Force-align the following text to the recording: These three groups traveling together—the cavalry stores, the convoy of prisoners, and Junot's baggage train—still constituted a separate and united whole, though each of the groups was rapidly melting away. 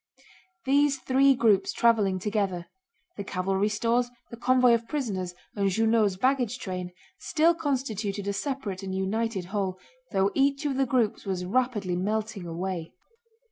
These 0.65 0.97
three 0.97 1.35
groups 1.35 1.71
traveling 1.71 2.17
together—the 2.17 3.23
cavalry 3.23 3.69
stores, 3.69 4.09
the 4.31 4.35
convoy 4.35 4.73
of 4.73 4.87
prisoners, 4.87 5.35
and 5.55 5.69
Junot's 5.69 6.15
baggage 6.17 6.57
train—still 6.57 7.53
constituted 7.53 8.27
a 8.27 8.33
separate 8.33 8.81
and 8.81 8.95
united 8.95 9.45
whole, 9.53 9.77
though 10.11 10.31
each 10.33 10.65
of 10.65 10.75
the 10.77 10.87
groups 10.87 11.25
was 11.27 11.45
rapidly 11.45 11.95
melting 11.95 12.47
away. 12.47 12.93